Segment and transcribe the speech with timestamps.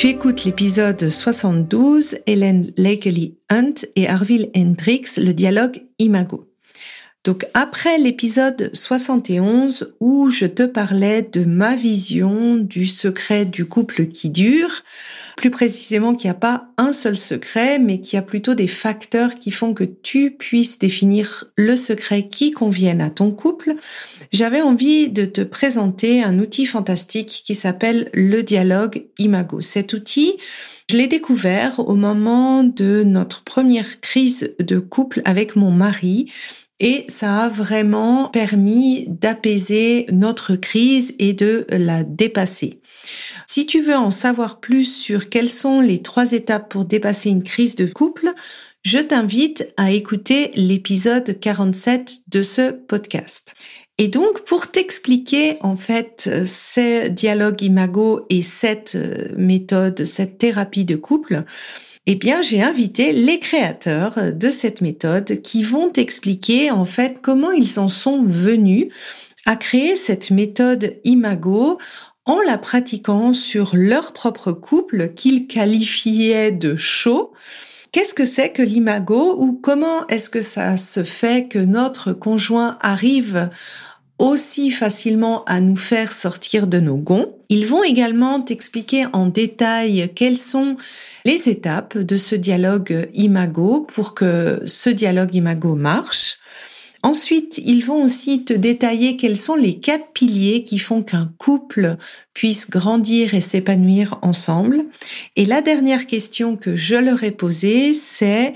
[0.00, 6.48] Tu écoutes l'épisode 72, Hélène Lakely Hunt et Arville Hendrix, le dialogue Imago.
[7.22, 14.06] Donc après l'épisode 71 où je te parlais de ma vision du secret du couple
[14.06, 14.84] qui dure,
[15.40, 18.66] plus précisément qu'il n'y a pas un seul secret, mais qu'il y a plutôt des
[18.66, 23.72] facteurs qui font que tu puisses définir le secret qui convienne à ton couple,
[24.32, 29.62] j'avais envie de te présenter un outil fantastique qui s'appelle le dialogue Imago.
[29.62, 30.34] Cet outil,
[30.90, 36.30] je l'ai découvert au moment de notre première crise de couple avec mon mari
[36.80, 42.80] et ça a vraiment permis d'apaiser notre crise et de la dépasser.
[43.46, 47.42] Si tu veux en savoir plus sur quelles sont les trois étapes pour dépasser une
[47.42, 48.32] crise de couple,
[48.82, 53.54] je t'invite à écouter l'épisode 47 de ce podcast.
[53.98, 60.86] Et donc, pour t'expliquer en fait ces dialogues imago et cette euh, méthode, cette thérapie
[60.86, 61.44] de couple,
[62.06, 67.52] eh bien, j'ai invité les créateurs de cette méthode qui vont t'expliquer en fait comment
[67.52, 68.88] ils en sont venus
[69.46, 71.78] à créer cette méthode imago
[72.24, 77.32] en la pratiquant sur leur propre couple qu'ils qualifiaient de chaud.
[77.92, 82.78] Qu'est-ce que c'est que l'imago ou comment est-ce que ça se fait que notre conjoint
[82.80, 83.50] arrive
[84.20, 87.34] aussi facilement à nous faire sortir de nos gonds.
[87.48, 90.76] Ils vont également t'expliquer en détail quelles sont
[91.24, 96.38] les étapes de ce dialogue imago pour que ce dialogue imago marche.
[97.02, 101.96] Ensuite, ils vont aussi te détailler quels sont les quatre piliers qui font qu'un couple
[102.34, 104.84] puisse grandir et s'épanouir ensemble.
[105.34, 108.52] Et la dernière question que je leur ai posée, c'est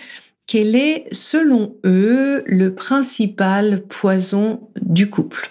[0.46, 5.50] quel est, selon eux, le principal poison du couple?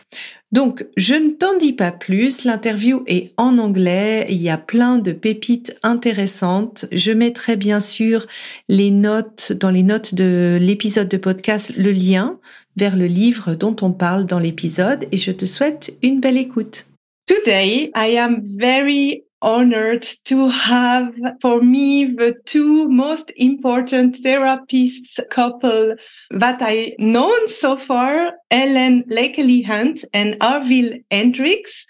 [0.51, 4.99] Donc, je ne t'en dis pas plus, l'interview est en anglais, il y a plein
[4.99, 6.85] de pépites intéressantes.
[6.91, 8.27] Je mettrai bien sûr
[8.69, 12.39] les notes, dans les notes de l'épisode de podcast, le lien
[12.75, 16.85] vers le livre dont on parle dans l'épisode et je te souhaite une belle écoute.
[17.25, 25.95] Today, I am very honored to have for me the two most important therapists couple
[26.31, 31.85] that I known so far, Helen Lakelly Hunt and Harville Hendrix,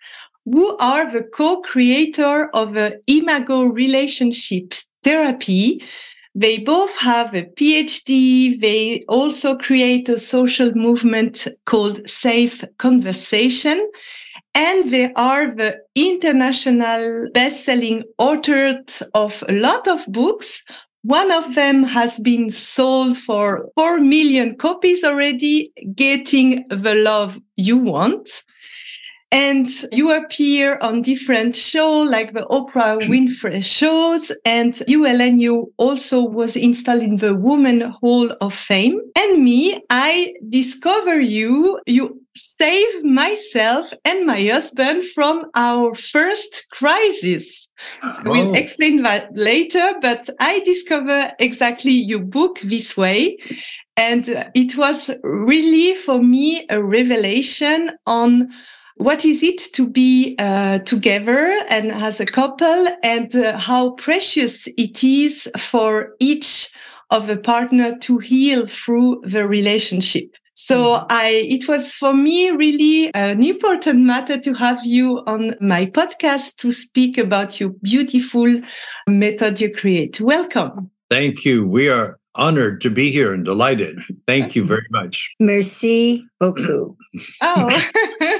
[0.45, 5.81] who are the co-creator of the Imago relationship therapy,
[6.35, 8.59] they both have a PhD.
[8.59, 13.87] They also create a social movement called Safe Conversation.
[14.55, 20.63] And they are the international best-selling authors of a lot of books.
[21.01, 27.77] One of them has been sold for 4 million copies already, Getting the Love You
[27.77, 28.29] Want.
[29.33, 34.31] And you appear on different shows like the Oprah Winfrey shows.
[34.45, 39.01] And you, Helen, you also was installed in the Woman Hall of Fame.
[39.15, 41.79] And me, I discover you.
[41.87, 47.69] You save myself and my husband from our first crisis.
[48.03, 48.13] Oh.
[48.25, 53.37] We'll explain that later, but I discover exactly your book this way.
[53.97, 58.49] And it was really for me a revelation on
[58.97, 64.67] what is it to be uh, together and as a couple and uh, how precious
[64.77, 66.71] it is for each
[67.09, 70.35] of a partner to heal through the relationship?
[70.55, 71.05] So mm-hmm.
[71.09, 76.55] i it was for me really an important matter to have you on my podcast
[76.57, 78.61] to speak about your beautiful
[79.07, 80.21] method you create.
[80.21, 80.91] Welcome.
[81.09, 81.67] Thank you.
[81.67, 84.03] We are honored to be here and delighted.
[84.27, 85.29] Thank you very much.
[85.39, 86.95] Merci beaucoup.
[87.41, 88.39] Oh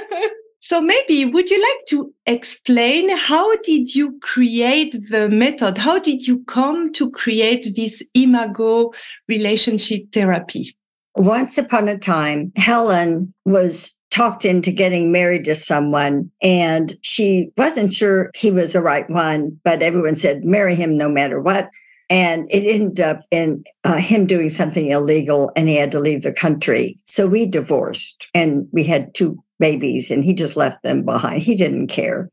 [0.66, 5.76] So maybe would you like to explain how did you create the method?
[5.76, 8.92] How did you come to create this imago
[9.28, 10.74] relationship therapy?
[11.16, 17.92] Once upon a time, Helen was talked into getting married to someone and she wasn't
[17.92, 21.68] sure he was the right one, but everyone said, marry him no matter what.
[22.08, 26.22] And it ended up in uh, him doing something illegal and he had to leave
[26.22, 26.98] the country.
[27.04, 31.42] So we divorced and we had two babies and he just left them behind.
[31.42, 32.30] He didn't care.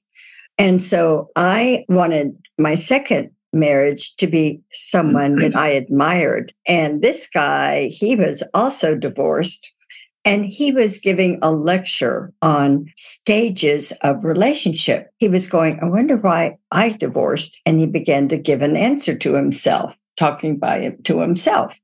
[0.57, 6.53] And so I wanted my second marriage to be someone that I admired.
[6.67, 9.69] And this guy, he was also divorced.
[10.23, 15.11] And he was giving a lecture on stages of relationship.
[15.17, 17.59] He was going, I wonder why I divorced.
[17.65, 21.79] And he began to give an answer to himself, talking by to himself.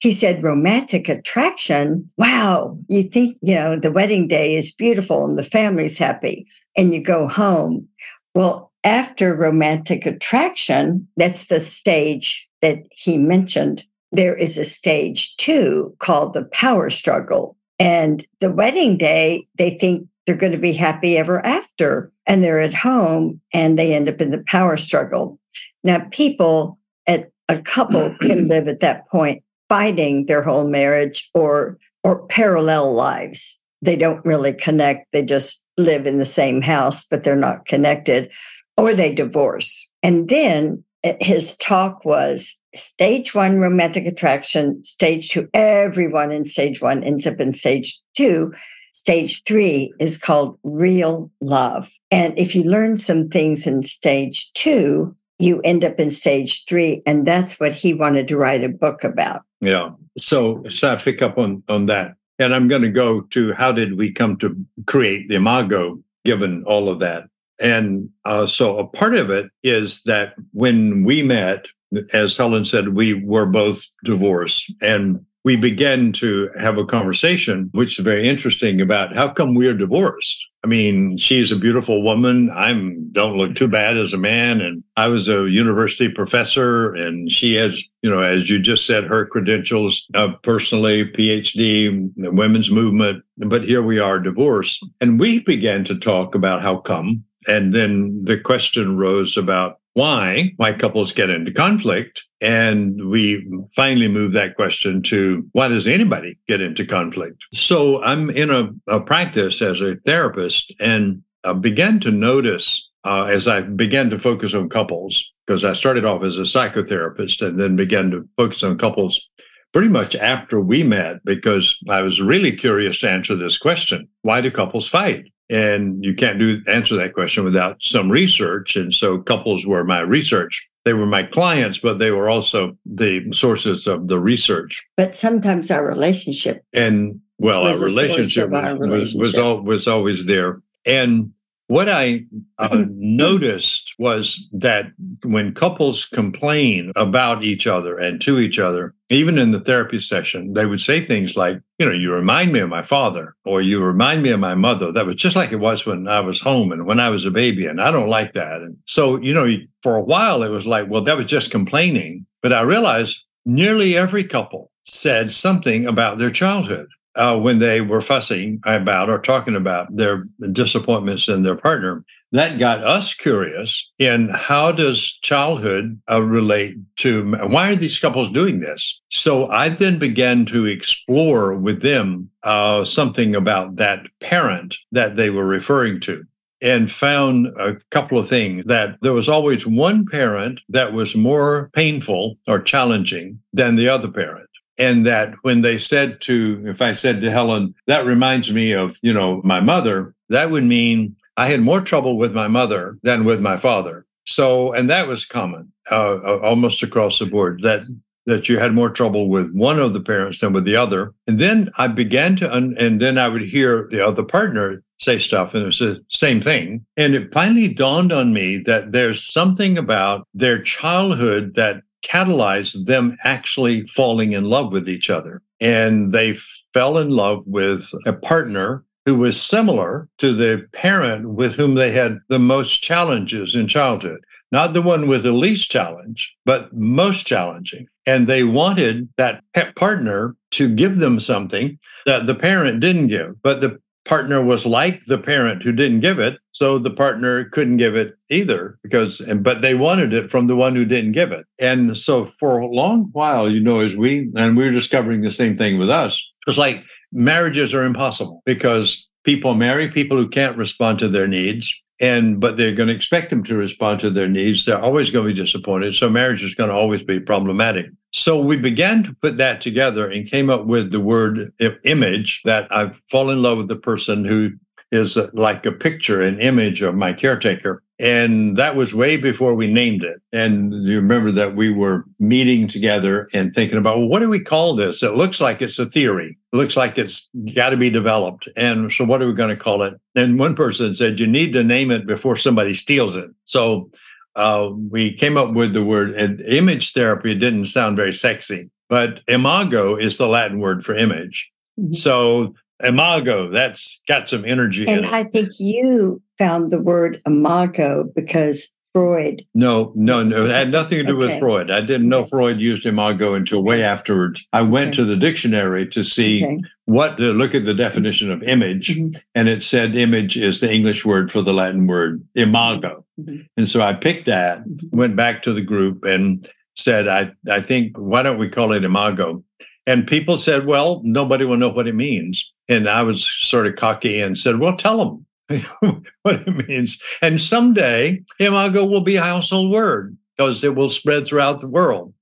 [0.00, 2.10] He said, romantic attraction.
[2.16, 2.78] Wow.
[2.88, 7.02] You think, you know, the wedding day is beautiful and the family's happy and you
[7.02, 7.86] go home.
[8.34, 13.84] Well, after romantic attraction, that's the stage that he mentioned.
[14.10, 17.56] There is a stage two called the power struggle.
[17.78, 22.10] And the wedding day, they think they're going to be happy ever after.
[22.26, 25.38] And they're at home and they end up in the power struggle.
[25.84, 31.78] Now, people at a couple can live at that point fighting their whole marriage or
[32.04, 33.58] or parallel lives.
[33.80, 35.06] They don't really connect.
[35.12, 38.30] They just live in the same house, but they're not connected
[38.76, 39.88] or they divorce.
[40.02, 46.80] And then eh, his talk was stage one romantic attraction, stage two, everyone in stage
[46.80, 48.52] one ends up in stage two.
[48.92, 51.88] Stage three is called real love.
[52.10, 57.02] And if you learn some things in stage two, you end up in stage three.
[57.06, 59.42] And that's what he wanted to write a book about.
[59.60, 59.90] Yeah.
[60.18, 62.16] So, so I pick up on, on that.
[62.38, 66.64] And I'm going to go to how did we come to create the Imago, given
[66.64, 67.28] all of that.
[67.60, 71.66] And uh, so a part of it is that when we met,
[72.14, 77.98] as Helen said, we were both divorced and we began to have a conversation, which
[77.98, 80.48] is very interesting about how come we're divorced.
[80.62, 82.50] I mean, she's a beautiful woman.
[82.50, 87.32] I'm don't look too bad as a man, and I was a university professor, and
[87.32, 92.70] she has, you know, as you just said, her credentials uh, personally, PhD, the women's
[92.70, 93.24] movement.
[93.38, 98.24] But here we are divorced, and we began to talk about how come and then
[98.24, 102.24] the question rose about why white couples get into conflict.
[102.40, 107.42] And we finally move that question to why does anybody get into conflict?
[107.52, 113.24] So I'm in a, a practice as a therapist and I began to notice uh,
[113.24, 117.58] as I began to focus on couples, because I started off as a psychotherapist and
[117.58, 119.28] then began to focus on couples
[119.72, 124.40] pretty much after we met, because I was really curious to answer this question why
[124.40, 125.32] do couples fight?
[125.50, 128.76] And you can't do answer that question without some research.
[128.76, 130.66] And so couples were my research.
[130.84, 134.84] They were my clients but they were also the sources of the research.
[134.96, 140.26] But sometimes our relationship and well our relationship, our relationship, was was, was, was always
[140.26, 140.62] there.
[140.86, 141.32] And
[141.70, 142.24] what I
[142.58, 144.86] uh, noticed was that
[145.22, 150.54] when couples complain about each other and to each other, even in the therapy session,
[150.54, 153.80] they would say things like, you know, you remind me of my father, or you
[153.80, 154.90] remind me of my mother.
[154.90, 157.30] That was just like it was when I was home and when I was a
[157.30, 157.66] baby.
[157.66, 158.62] And I don't like that.
[158.62, 159.46] And so, you know,
[159.80, 162.26] for a while, it was like, well, that was just complaining.
[162.42, 168.00] But I realized nearly every couple said something about their childhood uh, when they were
[168.00, 172.04] fussing about or talking about their disappointments in their partner.
[172.32, 178.30] That got us curious in how does childhood uh, relate to why are these couples
[178.30, 179.00] doing this?
[179.08, 185.30] So I then began to explore with them uh, something about that parent that they
[185.30, 186.24] were referring to
[186.62, 191.70] and found a couple of things that there was always one parent that was more
[191.72, 194.49] painful or challenging than the other parent
[194.80, 198.98] and that when they said to if i said to helen that reminds me of
[199.02, 203.24] you know my mother that would mean i had more trouble with my mother than
[203.24, 204.06] with my father.
[204.26, 207.82] So and that was common uh, uh, almost across the board that
[208.26, 211.14] that you had more trouble with one of the parents than with the other.
[211.26, 215.18] And then i began to un- and then i would hear the other partner say
[215.18, 216.84] stuff and it was the same thing.
[216.98, 223.16] And it finally dawned on me that there's something about their childhood that catalyzed them
[223.24, 225.42] actually falling in love with each other.
[225.60, 226.34] And they
[226.72, 231.90] fell in love with a partner who was similar to the parent with whom they
[231.90, 234.20] had the most challenges in childhood.
[234.52, 237.86] Not the one with the least challenge, but most challenging.
[238.04, 243.40] And they wanted that pet partner to give them something that the parent didn't give.
[243.42, 247.76] But the partner was like the parent who didn't give it so the partner couldn't
[247.76, 251.46] give it either because but they wanted it from the one who didn't give it.
[251.58, 255.30] And so for a long while you know as we and we are discovering the
[255.30, 260.56] same thing with us it's like marriages are impossible because people marry people who can't
[260.56, 264.28] respond to their needs and but they're going to expect them to respond to their
[264.28, 264.64] needs.
[264.64, 265.94] They're always going to be disappointed.
[265.94, 267.86] So marriage is going to always be problematic.
[268.12, 271.52] So we began to put that together and came up with the word
[271.84, 274.50] image that i fall in love with the person who
[274.90, 279.66] is like a picture an image of my caretaker and that was way before we
[279.66, 280.22] named it.
[280.32, 284.40] And you remember that we were meeting together and thinking about, well, what do we
[284.40, 285.02] call this?
[285.02, 286.38] It looks like it's a theory.
[286.50, 288.48] It looks like it's got to be developed.
[288.56, 290.00] And so what are we going to call it?
[290.14, 293.28] And one person said, you need to name it before somebody steals it.
[293.44, 293.90] So
[294.34, 297.32] uh, we came up with the word and image therapy.
[297.32, 301.52] It didn't sound very sexy, but imago is the Latin word for image.
[301.78, 301.92] Mm-hmm.
[301.92, 308.74] So imago, that's got some energy and I think you found the word imago because
[308.92, 309.46] Freud.
[309.54, 310.44] No, no, no.
[310.44, 311.34] It had nothing to do okay.
[311.34, 311.70] with Freud.
[311.70, 314.44] I didn't know Freud used imago until way afterwards.
[314.52, 314.96] I went okay.
[314.96, 316.58] to the dictionary to see okay.
[316.86, 319.16] what to look at the definition of image, mm-hmm.
[319.34, 323.04] and it said image is the English word for the Latin word imago.
[323.20, 323.42] Mm-hmm.
[323.56, 324.96] And so I picked that, mm-hmm.
[324.96, 328.84] went back to the group, and said, I, I think, why don't we call it
[328.84, 329.44] imago?
[329.90, 332.52] And people said, well, nobody will know what it means.
[332.68, 335.64] And I was sort of cocky and said, well, tell them
[336.22, 337.02] what it means.
[337.20, 342.14] And someday, imago will be a household word because it will spread throughout the world.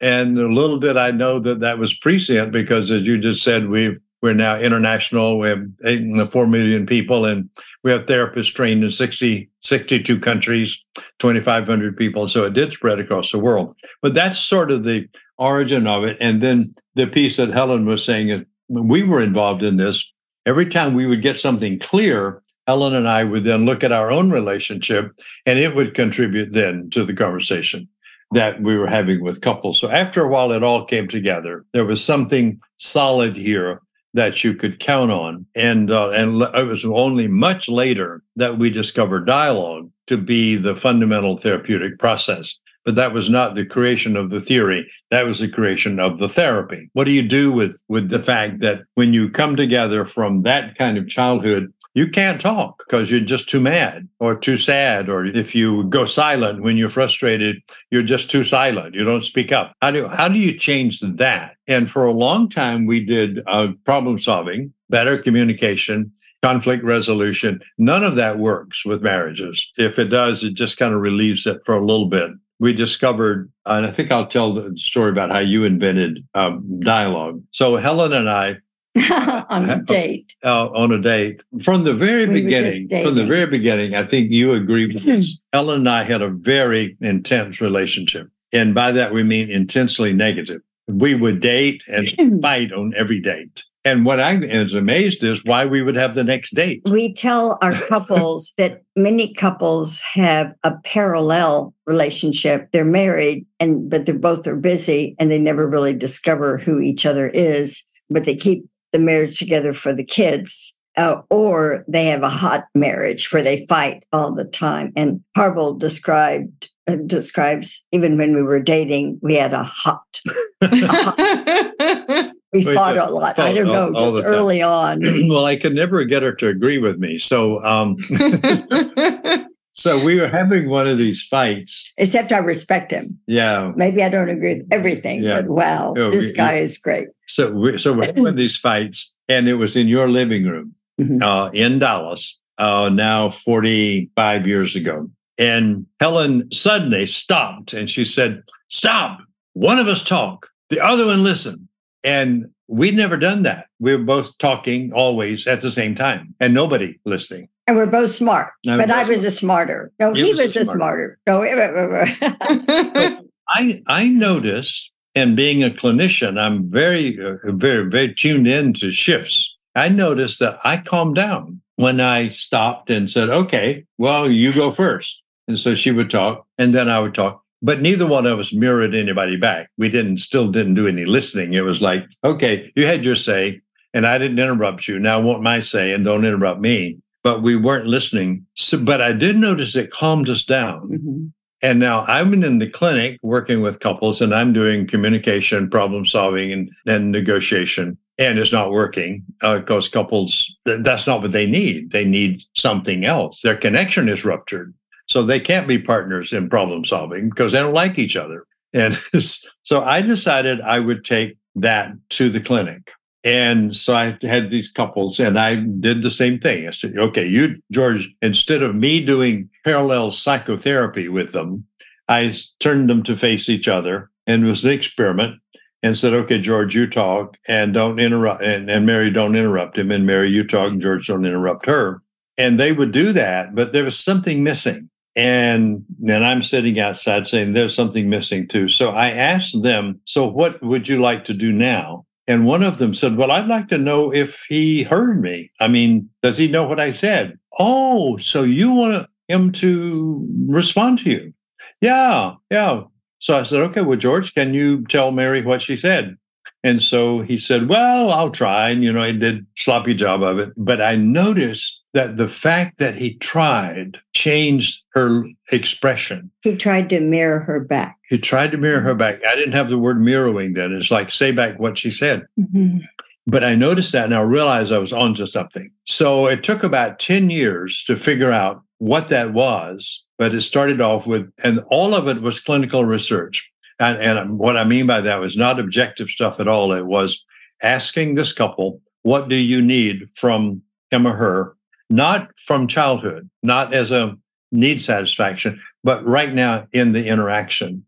[0.00, 4.00] And little did I know that that was prescient because, as you just said, we've
[4.22, 5.38] we're now international.
[5.38, 7.48] We have eight, and four million people, and
[7.82, 10.84] we have therapists trained in 60, 62 countries,
[11.18, 12.28] 2,500 people.
[12.28, 13.74] So it did spread across the world.
[14.02, 15.08] But that's sort of the
[15.38, 16.18] origin of it.
[16.20, 20.12] And then the piece that Helen was saying is we were involved in this,
[20.44, 24.12] every time we would get something clear, Helen and I would then look at our
[24.12, 25.10] own relationship
[25.46, 27.88] and it would contribute then to the conversation
[28.32, 29.80] that we were having with couples.
[29.80, 31.64] So after a while, it all came together.
[31.72, 33.80] There was something solid here
[34.14, 35.46] that you could count on.
[35.54, 40.74] And, uh, and it was only much later that we discovered dialogue to be the
[40.74, 42.58] fundamental therapeutic process.
[42.84, 44.90] But that was not the creation of the theory.
[45.10, 46.88] That was the creation of the therapy.
[46.94, 50.78] What do you do with with the fact that when you come together from that
[50.78, 55.26] kind of childhood you can't talk because you're just too mad or too sad or
[55.26, 57.56] if you go silent when you're frustrated
[57.90, 59.74] you're just too silent you don't speak up.
[59.82, 61.56] How do how do you change that?
[61.66, 67.60] And for a long time we did uh, problem solving better communication conflict resolution.
[67.76, 69.70] None of that works with marriages.
[69.76, 72.30] If it does it just kind of relieves it for a little bit.
[72.58, 77.42] We discovered, and I think I'll tell the story about how you invented um, dialogue.
[77.52, 78.58] So Helen and I
[79.10, 80.34] on a date.
[80.44, 81.42] Uh, on a date.
[81.62, 85.38] From the very we beginning, from the very beginning, I think you agree with this.
[85.52, 88.28] Helen and I had a very intense relationship.
[88.52, 90.60] And by that, we mean intensely negative.
[90.88, 93.64] We would date and fight on every date.
[93.84, 96.82] And what I was amazed is why we would have the next date.
[96.84, 102.68] We tell our couples that many couples have a parallel relationship.
[102.72, 107.06] They're married and but they're both are busy and they never really discover who each
[107.06, 110.74] other is, but they keep the marriage together for the kids.
[110.96, 114.92] Uh, or they have a hot marriage where they fight all the time.
[114.96, 120.20] And Harville described uh, describes even when we were dating, we had a hot.
[120.60, 123.38] a hot we Wait, fought a lot.
[123.38, 125.02] I don't know, all, just early on.
[125.28, 127.18] well, I could never get her to agree with me.
[127.18, 127.96] So, um,
[129.72, 131.92] so we were having one of these fights.
[131.96, 133.18] Except I respect him.
[133.26, 133.72] Yeah.
[133.76, 135.40] Maybe I don't agree with everything, yeah.
[135.40, 137.08] but wow, oh, this guy is great.
[137.26, 141.22] So, we, so we're having these fights, and it was in your living room mm-hmm.
[141.22, 142.38] uh, in Dallas.
[142.58, 145.08] Uh, now 45 years ago.
[145.38, 149.20] And Helen suddenly stopped and she said, Stop.
[149.54, 151.68] One of us talk, the other one listen.
[152.04, 153.66] And we'd never done that.
[153.78, 157.48] We were both talking always at the same time and nobody listening.
[157.70, 158.52] And we're both smart.
[158.64, 159.92] but I was a smarter.
[160.00, 161.20] No, he, he was, was, a smarter.
[161.24, 161.46] smarter.
[161.46, 168.72] No, I I noticed, and being a clinician, I'm very uh, very very tuned in
[168.72, 169.56] to shifts.
[169.76, 174.72] I noticed that I calmed down when I stopped and said, "Okay, well, you go
[174.72, 175.22] first.
[175.46, 178.52] And so she would talk, and then I would talk, but neither one of us
[178.52, 179.70] mirrored anybody back.
[179.78, 181.52] We didn't still didn't do any listening.
[181.52, 183.60] It was like, okay, you had your say,
[183.94, 184.98] and I didn't interrupt you.
[184.98, 186.98] Now I want my say, and don't interrupt me.
[187.22, 188.46] But we weren't listening.
[188.54, 190.88] So, but I did notice it calmed us down.
[190.88, 191.26] Mm-hmm.
[191.62, 196.52] And now I'm in the clinic working with couples, and I'm doing communication, problem solving,
[196.52, 197.98] and then negotiation.
[198.18, 201.90] And it's not working because uh, couples, th- that's not what they need.
[201.90, 203.42] They need something else.
[203.42, 204.74] Their connection is ruptured.
[205.06, 208.46] So they can't be partners in problem solving because they don't like each other.
[208.72, 208.96] And
[209.62, 212.92] so I decided I would take that to the clinic.
[213.22, 216.66] And so I had these couples and I did the same thing.
[216.66, 221.66] I said, okay, you, George, instead of me doing parallel psychotherapy with them,
[222.08, 225.38] I turned them to face each other and it was an experiment
[225.82, 228.42] and said, okay, George, you talk and don't interrupt.
[228.42, 229.90] And, and Mary, don't interrupt him.
[229.90, 232.02] And Mary, you talk and George, don't interrupt her.
[232.38, 234.88] And they would do that, but there was something missing.
[235.16, 238.68] And then I'm sitting outside saying, there's something missing too.
[238.68, 242.06] So I asked them, so what would you like to do now?
[242.30, 245.50] And one of them said, Well, I'd like to know if he heard me.
[245.58, 247.36] I mean, does he know what I said?
[247.58, 251.34] Oh, so you want him to respond to you?
[251.80, 252.82] Yeah, yeah.
[253.18, 256.16] So I said, Okay, well, George, can you tell Mary what she said?
[256.62, 258.70] And so he said, Well, I'll try.
[258.70, 260.52] And, you know, he did sloppy job of it.
[260.56, 266.30] But I noticed that the fact that he tried changed her expression.
[266.42, 267.96] He tried to mirror her back.
[268.08, 269.24] He tried to mirror her back.
[269.24, 270.72] I didn't have the word mirroring then.
[270.72, 272.26] It's like say back what she said.
[272.38, 272.78] Mm-hmm.
[273.26, 275.70] But I noticed that and I realized I was onto something.
[275.84, 280.04] So it took about 10 years to figure out what that was.
[280.18, 283.50] But it started off with, and all of it was clinical research.
[283.78, 286.72] And, and what I mean by that was not objective stuff at all.
[286.72, 287.24] It was
[287.62, 291.56] asking this couple, what do you need from him or her?
[291.90, 294.16] Not from childhood, not as a
[294.52, 297.84] need satisfaction, but right now in the interaction.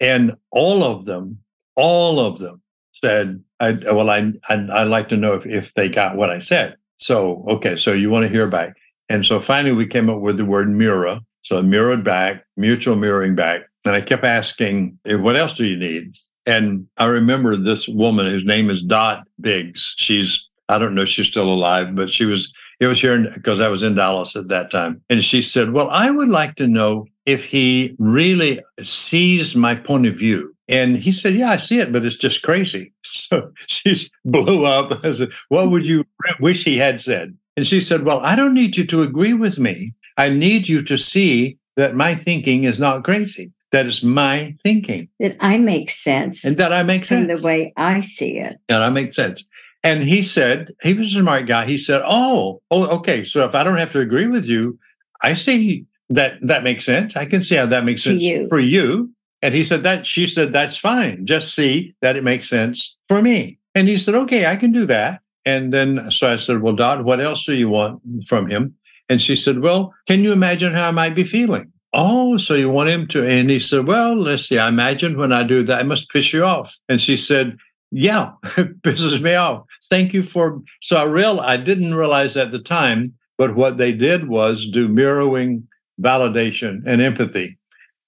[0.00, 1.38] And all of them,
[1.74, 2.62] all of them
[2.92, 6.38] said, I, well, I, I, would like to know if, if they got what I
[6.38, 6.76] said.
[6.98, 8.74] So, okay, so you want to hear back.
[9.08, 11.20] And so finally we came up with the word mirror.
[11.42, 13.62] So mirrored back, mutual mirroring back.
[13.84, 16.16] And I kept asking, what else do you need?
[16.44, 19.94] And I remember this woman whose name is Dot Biggs.
[19.96, 23.60] She's, I don't know if she's still alive, but she was, it was here because
[23.60, 25.02] I was in Dallas at that time.
[25.08, 30.06] And she said, Well, I would like to know if he really sees my point
[30.06, 30.54] of view.
[30.68, 32.92] And he said, Yeah, I see it, but it's just crazy.
[33.08, 35.04] So she blew up.
[35.04, 36.04] I said, What would you
[36.38, 37.36] wish he had said?
[37.56, 39.94] And she said, Well, I don't need you to agree with me.
[40.18, 43.52] I need you to see that my thinking is not crazy.
[43.72, 45.08] That is my thinking.
[45.18, 46.44] That I make sense.
[46.44, 47.28] And that I make sense.
[47.28, 48.58] In the way I see it.
[48.68, 49.46] And I make sense.
[49.82, 51.66] And he said, he was a smart guy.
[51.66, 53.24] He said, Oh, oh, okay.
[53.24, 54.78] So if I don't have to agree with you,
[55.22, 57.16] I see that that makes sense.
[57.16, 58.48] I can see how that makes sense you.
[58.48, 59.10] for you.
[59.42, 61.26] And he said that she said, That's fine.
[61.26, 63.58] Just see that it makes sense for me.
[63.74, 65.20] And he said, Okay, I can do that.
[65.44, 68.74] And then so I said, Well, Dot, what else do you want from him?
[69.08, 71.72] And she said, Well, can you imagine how I might be feeling?
[71.92, 73.26] Oh, so you want him to?
[73.26, 74.58] And he said, Well, let's see.
[74.58, 76.76] I imagine when I do that, I must piss you off.
[76.88, 77.56] And she said,
[77.90, 79.64] Yeah, it pisses me off.
[79.90, 80.60] Thank you for.
[80.82, 84.88] So I real I didn't realize at the time, but what they did was do
[84.88, 85.66] mirroring,
[86.00, 87.58] validation, and empathy.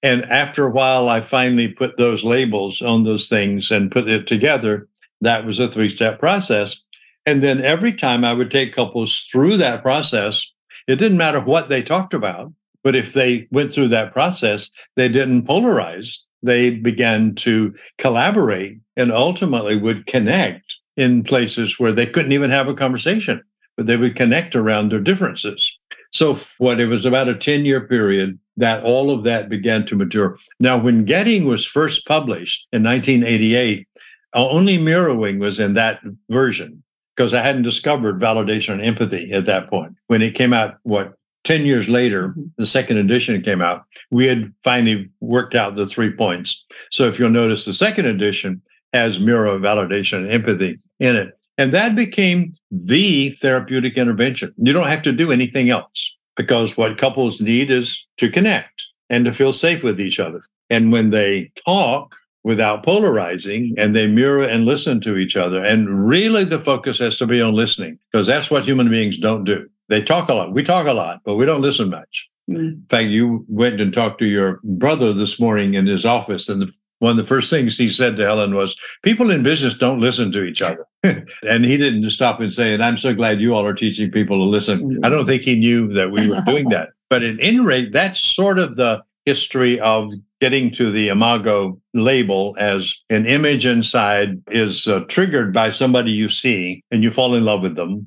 [0.03, 4.27] And after a while, I finally put those labels on those things and put it
[4.27, 4.89] together.
[5.21, 6.81] That was a three step process.
[7.27, 10.51] And then every time I would take couples through that process,
[10.87, 12.53] it didn't matter what they talked about.
[12.85, 16.19] But if they went through that process, they didn't polarize.
[16.43, 22.69] They began to collaborate and ultimately would connect in places where they couldn't even have
[22.69, 23.43] a conversation,
[23.77, 25.73] but they would connect around their differences.
[26.13, 29.97] So, what it was about a 10 year period that all of that began to
[29.97, 30.37] mature.
[30.59, 33.87] Now, when Getting was first published in 1988,
[34.35, 36.83] only mirroring was in that version
[37.17, 39.95] because I hadn't discovered validation and empathy at that point.
[40.07, 41.15] When it came out, what,
[41.49, 46.13] 10 years later, the second edition came out, we had finally worked out the three
[46.13, 46.67] points.
[46.91, 48.61] So if you'll notice, the second edition
[48.93, 51.39] has mirror validation and empathy in it.
[51.57, 54.53] And that became the therapeutic intervention.
[54.59, 59.25] You don't have to do anything else because what couples need is to connect and
[59.25, 60.43] to feel safe with each other.
[60.69, 66.07] And when they talk without polarizing and they mirror and listen to each other, and
[66.07, 69.67] really the focus has to be on listening because that's what human beings don't do.
[69.89, 70.53] They talk a lot.
[70.53, 72.29] We talk a lot, but we don't listen much.
[72.51, 72.57] Mm.
[72.57, 76.63] In fact, you went and talked to your brother this morning in his office, and
[76.63, 80.01] the, one of the first things he said to Helen was, People in business don't
[80.01, 80.87] listen to each other.
[81.03, 84.37] and he didn't stop and say, And I'm so glad you all are teaching people
[84.39, 84.81] to listen.
[84.81, 85.07] Mm.
[85.07, 86.91] I don't think he knew that we were doing that.
[87.11, 92.55] But at any rate, that's sort of the history of getting to the Imago label
[92.59, 97.47] as an image inside is uh, triggered by somebody you see and you fall in
[97.47, 98.07] love with them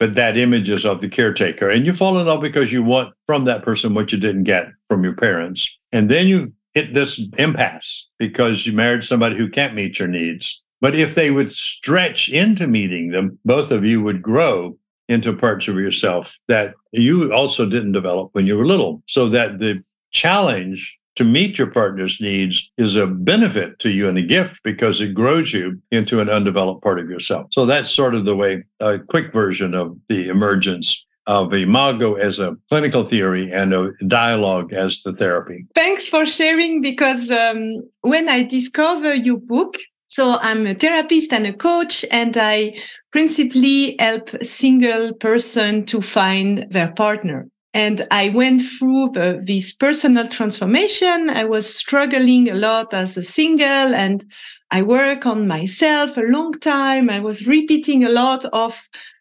[0.00, 1.68] but that image is of the caretaker.
[1.68, 4.68] And you fall in love because you want from that person what you didn't get
[4.88, 5.78] from your parents.
[5.92, 10.62] And then you hit this impasse because you married somebody who can't meet your needs.
[10.80, 15.68] But if they would stretch into meeting them, both of you would grow into parts
[15.68, 19.02] of yourself that you also didn't develop when you were little.
[19.06, 24.16] So that the challenge to meet your partner's needs is a benefit to you and
[24.16, 27.46] a gift because it grows you into an undeveloped part of yourself.
[27.52, 32.38] So that's sort of the way, a quick version of the emergence of imago as
[32.38, 35.66] a clinical theory and a dialogue as the therapy.
[35.74, 41.46] Thanks for sharing because um, when I discover your book, so I'm a therapist and
[41.46, 42.80] a coach, and I
[43.12, 47.46] principally help single person to find their partner.
[47.72, 51.30] And I went through the, this personal transformation.
[51.30, 54.24] I was struggling a lot as a single and
[54.72, 57.10] I work on myself a long time.
[57.10, 58.80] I was repeating a lot of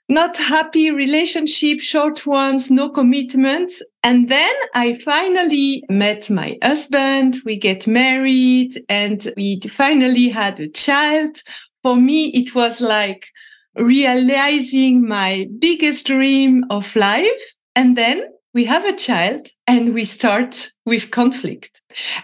[0.10, 3.72] not happy relationship, short ones, no commitment.
[4.02, 7.38] And then I finally met my husband.
[7.46, 11.42] We get married and we finally had a child.
[11.84, 13.28] For me, it was like
[13.76, 17.54] realizing my biggest dream of life.
[17.76, 21.82] And then we have a child and we start with conflict.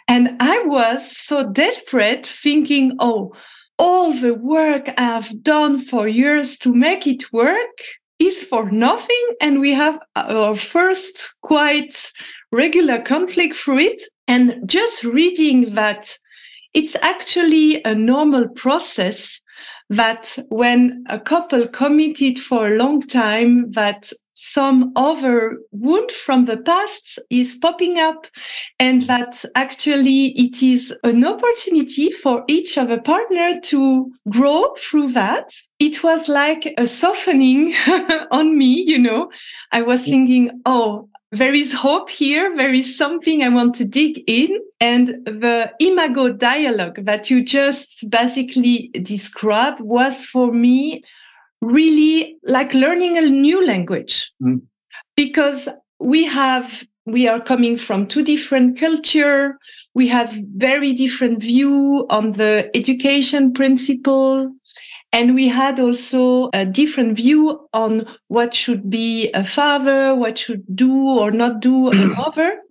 [0.08, 3.34] And I was so desperate thinking, oh,
[3.78, 7.78] all the work I've done for years to make it work
[8.20, 9.28] is for nothing.
[9.42, 12.12] And we have our first quite
[12.52, 14.02] regular conflict through it.
[14.28, 16.18] And just reading that
[16.74, 19.42] it's actually a normal process
[19.90, 26.58] that when a couple committed for a long time, that some other wound from the
[26.58, 28.28] past is popping up
[28.80, 35.12] and that actually it is an opportunity for each of a partner to grow through
[35.12, 37.74] that it was like a softening
[38.32, 39.32] on me you know
[39.72, 40.10] i was mm.
[40.10, 42.56] thinking oh there is hope here.
[42.56, 44.58] There is something I want to dig in.
[44.80, 51.04] And the imago dialogue that you just basically described was for me
[51.62, 54.32] really like learning a new language.
[54.42, 54.62] Mm.
[55.16, 59.58] because we have we are coming from two different culture.
[59.94, 64.52] We have very different view on the education principle.
[65.14, 70.64] And we had also a different view on what should be a father what should
[70.76, 72.58] do or not do a mother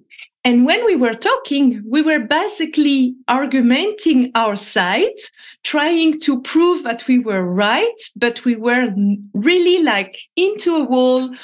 [0.44, 5.18] and when we were talking, we were basically argumenting our side,
[5.62, 8.94] trying to prove that we were right, but we were
[9.33, 11.35] really like into a wall,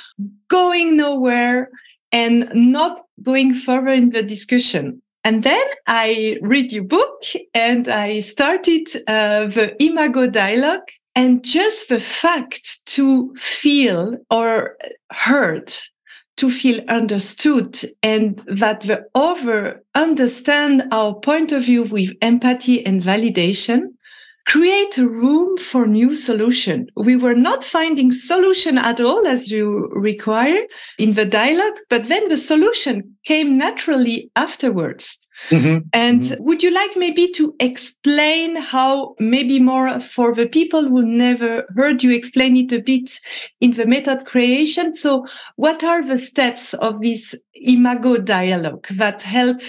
[0.49, 1.71] going nowhere
[2.13, 5.01] and not going further in the discussion.
[5.25, 11.89] And then I read your book and I started uh, the Imago dialogue and just
[11.89, 14.77] the fact to feel or
[15.11, 15.73] heard
[16.40, 23.03] to feel understood and that the other understand our point of view with empathy and
[23.03, 23.81] validation
[24.46, 26.87] create a room for new solution.
[26.96, 30.62] We were not finding solution at all as you require
[30.98, 35.88] in the dialogue but then the solution came naturally afterwards Mm-hmm.
[35.92, 36.44] And mm-hmm.
[36.44, 42.03] would you like maybe to explain how, maybe more for the people who never heard
[42.03, 43.18] you explain it a bit
[43.61, 44.94] in the method creation?
[44.94, 45.26] So,
[45.57, 49.62] what are the steps of this imago dialogue that help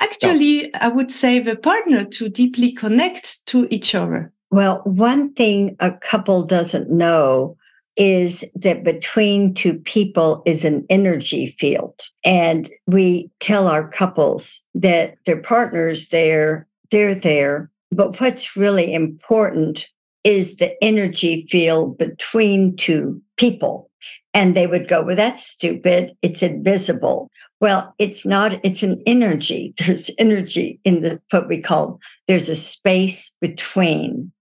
[0.00, 0.78] actually, yeah.
[0.80, 4.32] I would say, the partner to deeply connect to each other?
[4.50, 7.56] Well, one thing a couple doesn't know
[7.96, 12.00] is that between two people is an energy field.
[12.24, 17.70] And we tell our couples that their partners there, they're there.
[17.90, 19.86] But what's really important
[20.24, 23.90] is the energy field between two people.
[24.34, 26.16] And they would go, well, that's stupid.
[26.22, 27.30] It's invisible.
[27.60, 29.74] Well, it's not, it's an energy.
[29.78, 34.32] There's energy in the, what we call, there's a space between.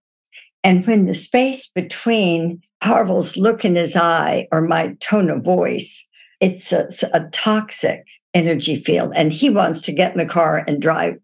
[0.64, 6.08] And when the space between Harville's look in his eye or my tone of voice,
[6.40, 9.14] it's a, a, toxic energy field.
[9.16, 11.18] And he wants to get in the car and drive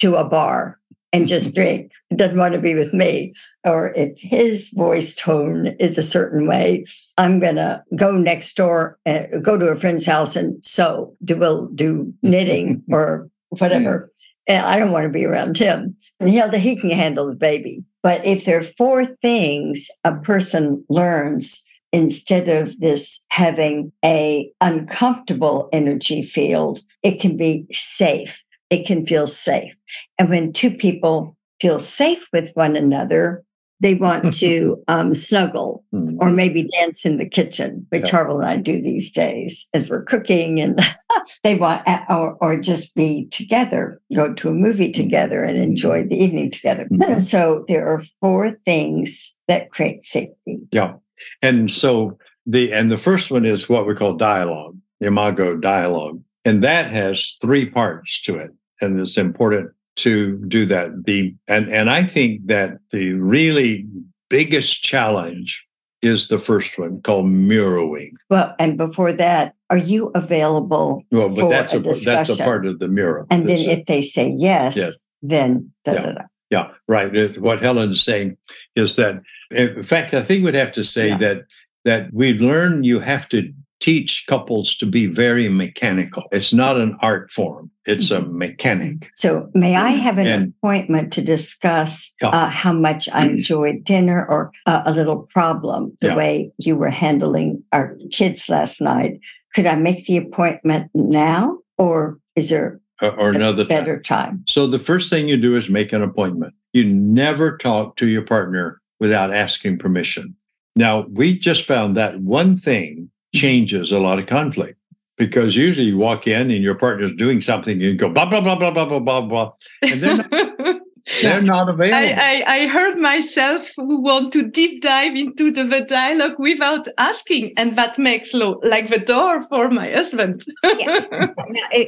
[0.00, 0.78] to a bar
[1.12, 1.60] and just mm-hmm.
[1.60, 1.92] drink.
[2.14, 3.34] Doesn't want to be with me.
[3.64, 6.86] Or if his voice tone is a certain way,
[7.18, 11.36] I'm going to go next door, and go to a friend's house and sew, do,
[11.36, 14.08] will do knitting or whatever.
[14.08, 14.08] Mm.
[14.48, 15.96] And I don't want to be around him.
[16.18, 17.84] And he'll, he can handle the baby.
[18.02, 25.68] But if there are four things a person learns instead of this having a uncomfortable
[25.72, 28.42] energy field, it can be safe.
[28.70, 29.74] It can feel safe.
[30.18, 33.44] And when two people feel safe with one another,
[33.82, 36.16] they want to um, snuggle mm-hmm.
[36.20, 38.10] or maybe dance in the kitchen, which yeah.
[38.10, 40.60] Harville and I do these days as we're cooking.
[40.60, 40.80] And
[41.44, 45.02] they want, or, or just be together, go to a movie mm-hmm.
[45.02, 46.08] together and enjoy mm-hmm.
[46.08, 46.86] the evening together.
[46.90, 47.18] Mm-hmm.
[47.32, 50.58] So there are four things that create safety.
[50.70, 50.94] Yeah.
[51.40, 56.20] And so the, and the first one is what we call dialogue, imago dialogue.
[56.44, 58.50] And that has three parts to it.
[58.80, 61.04] and it's important to do that.
[61.04, 63.86] The and and I think that the really
[64.28, 65.66] biggest challenge
[66.00, 68.16] is the first one called mirroring.
[68.28, 71.02] Well, and before that, are you available?
[71.12, 73.26] Well, but that's a, a that's a part of the mirror.
[73.30, 74.96] And then if they say yes, yes.
[75.22, 76.02] then da, yeah.
[76.02, 76.22] Da, da.
[76.50, 77.38] yeah, right.
[77.38, 78.36] What Helen's saying
[78.74, 81.18] is that, in fact, I think we'd have to say yeah.
[81.18, 81.42] that
[81.84, 83.52] that we learn you have to
[83.82, 86.22] teach couples to be very mechanical.
[86.30, 88.38] It's not an art form, it's a mm-hmm.
[88.38, 89.10] mechanic.
[89.14, 92.28] So, may I have an and, appointment to discuss yeah.
[92.28, 96.16] uh, how much I enjoyed dinner or uh, a little problem, the yeah.
[96.16, 99.18] way you were handling our kids last night?
[99.54, 104.28] Could I make the appointment now or is there uh, or another better time.
[104.28, 104.44] time?
[104.46, 106.54] So, the first thing you do is make an appointment.
[106.72, 110.36] You never talk to your partner without asking permission.
[110.74, 113.46] Now, we just found that one thing Mm-hmm.
[113.46, 114.78] changes a lot of conflict
[115.16, 118.42] because usually you walk in and your partner's doing something and you go blah blah
[118.42, 120.30] blah blah blah blah blah blah and they're not,
[121.22, 121.96] they're not available.
[121.96, 126.88] I, I, I, heard myself who want to deep dive into the, the dialogue without
[126.98, 130.44] asking, and that makes lo- like the door for my husband.
[130.62, 131.26] yeah.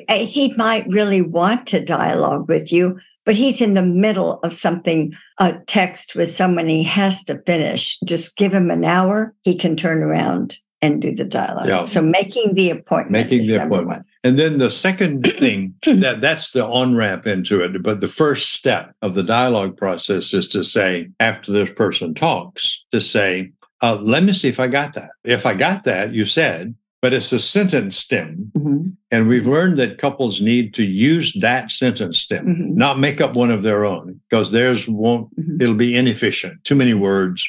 [0.09, 5.13] He might really want to dialogue with you, but he's in the middle of something,
[5.39, 7.99] a text with someone he has to finish.
[8.05, 11.67] Just give him an hour, he can turn around and do the dialogue.
[11.67, 11.85] Yeah.
[11.87, 13.13] So making the appointment.
[13.13, 13.87] Making the appointment.
[13.87, 14.05] One.
[14.23, 17.83] And then the second thing that that's the on ramp into it.
[17.83, 22.85] But the first step of the dialogue process is to say, after this person talks,
[22.93, 25.11] to say, uh, let me see if I got that.
[25.25, 28.51] If I got that, you said, but it's a sentence stem.
[28.57, 28.89] Mm-hmm.
[29.11, 32.77] And we've learned that couples need to use that sentence stem, mm-hmm.
[32.77, 35.61] not make up one of their own, because theirs won't, mm-hmm.
[35.61, 37.47] it'll be inefficient, too many words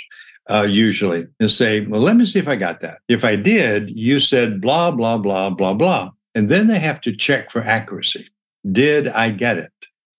[0.49, 2.99] uh, usually and say, well, let me see if I got that.
[3.07, 6.11] If I did, you said blah, blah, blah, blah, blah.
[6.33, 8.27] And then they have to check for accuracy.
[8.71, 9.71] Did I get it?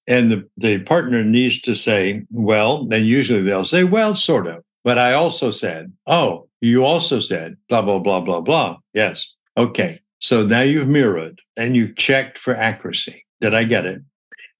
[0.09, 4.63] And the, the partner needs to say, well, then usually they'll say, well, sort of.
[4.85, 8.77] But I also said, oh, you also said blah, blah, blah, blah, blah.
[8.95, 9.35] Yes.
[9.57, 10.01] Okay.
[10.21, 13.25] So now you've mirrored and you've checked for accuracy.
[13.41, 14.01] Did I get it?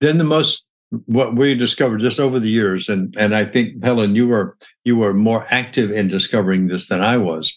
[0.01, 4.15] Then the most what we discovered just over the years, and and I think Helen,
[4.15, 7.57] you were you were more active in discovering this than I was.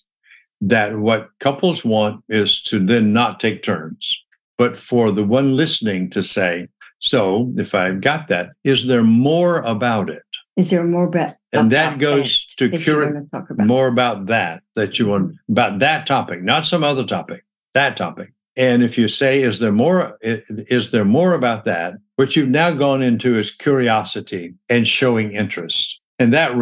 [0.62, 4.22] That what couples want is to then not take turns,
[4.58, 6.68] but for the one listening to say,
[7.00, 10.24] "So, if I've got that, is there more about it?
[10.58, 13.26] Is there more about?" And that goes to cure
[13.58, 17.44] more about that that you want about that topic, not some other topic.
[17.74, 18.34] That topic.
[18.60, 20.18] And if you say, "Is there more?
[20.22, 26.00] Is there more about that?" What you've now gone into is curiosity and showing interest.
[26.20, 26.54] And that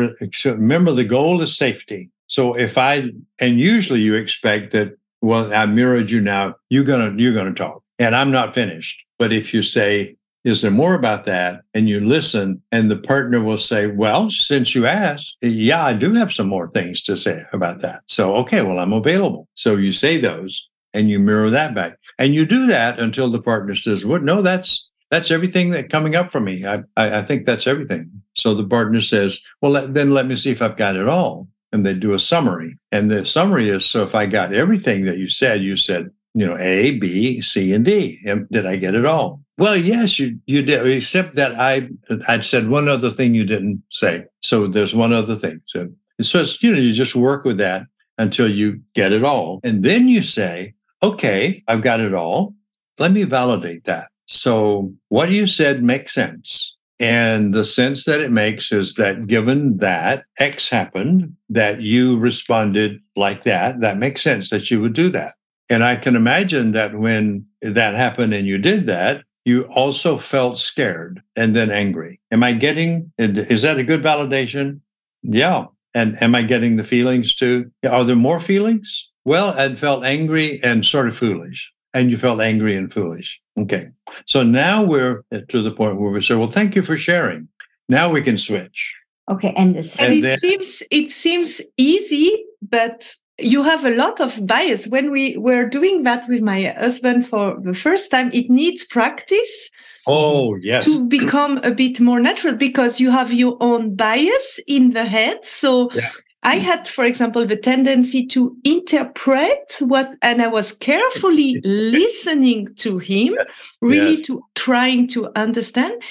[0.45, 2.11] remember the goal is safety.
[2.27, 7.13] So if I and usually you expect that well I mirrored you now you're gonna
[7.17, 9.03] you're gonna talk and I'm not finished.
[9.17, 11.63] But if you say is there more about that?
[11.73, 16.13] And you listen, and the partner will say, Well, since you asked, yeah, I do
[16.13, 18.03] have some more things to say about that.
[18.05, 19.49] So, okay, well, I'm available.
[19.55, 21.97] So you say those and you mirror that back.
[22.17, 26.15] And you do that until the partner says, Well, no, that's that's everything that coming
[26.15, 26.65] up for me.
[26.65, 28.09] I, I, I think that's everything.
[28.35, 31.47] So the partner says, well, let, then let me see if I've got it all.
[31.71, 32.77] And they do a summary.
[32.91, 36.45] And the summary is, so if I got everything that you said, you said, you
[36.45, 38.19] know, A, B, C, and D.
[38.25, 39.41] And did I get it all?
[39.57, 41.89] Well, yes, you you did, except that I
[42.27, 44.25] I'd said one other thing you didn't say.
[44.41, 45.61] So there's one other thing.
[45.65, 45.89] So
[46.21, 47.87] so it's, you know, you just work with that
[48.19, 49.59] until you get it all.
[49.63, 52.53] And then you say, okay, I've got it all.
[52.97, 54.07] Let me validate that.
[54.25, 56.75] So, what you said makes sense.
[56.99, 62.99] And the sense that it makes is that given that X happened, that you responded
[63.15, 65.35] like that, that makes sense that you would do that.
[65.69, 70.57] And I can imagine that when that happened and you did that, you also felt
[70.57, 72.19] scared and then angry.
[72.31, 74.79] Am I getting, is that a good validation?
[75.21, 75.65] Yeah.
[75.93, 77.71] And am I getting the feelings too?
[77.89, 79.11] Are there more feelings?
[79.27, 83.41] Well, I felt angry and sort of foolish and you felt angry and foolish.
[83.59, 83.89] Okay.
[84.25, 87.49] So now we're to the point where we say, well, thank you for sharing.
[87.89, 88.95] Now we can switch.
[89.29, 89.53] Okay.
[89.57, 94.21] And, the, and, and it then, seems it seems easy, but you have a lot
[94.21, 94.87] of bias.
[94.87, 99.69] When we were doing that with my husband for the first time, it needs practice.
[100.07, 100.85] Oh, yes.
[100.85, 105.45] To become a bit more natural because you have your own bias in the head.
[105.45, 106.11] So yeah.
[106.43, 112.99] I had, for example, the tendency to interpret what, and I was carefully listening to
[112.99, 113.35] him,
[113.81, 114.27] really yes.
[114.27, 116.01] to trying to understand.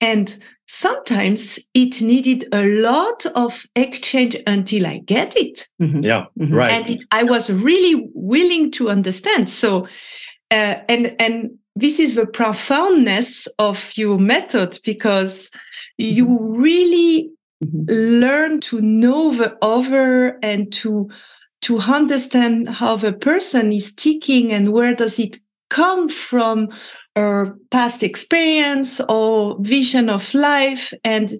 [0.00, 5.68] And sometimes it needed a lot of exchange until I get it.
[5.80, 6.00] Mm-hmm.
[6.00, 6.54] Yeah, mm-hmm.
[6.54, 6.72] right.
[6.72, 9.48] And it, I was really willing to understand.
[9.48, 9.86] So,
[10.50, 15.50] uh, and and this is the profoundness of your method because
[15.98, 16.60] you mm-hmm.
[16.60, 17.30] really
[17.64, 17.84] mm-hmm.
[18.20, 21.08] learn to know the other and to
[21.62, 25.38] to understand how the person is ticking and where does it
[25.70, 26.68] come from
[27.16, 31.32] or past experience or vision of life and